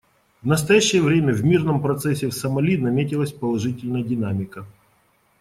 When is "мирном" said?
1.45-1.79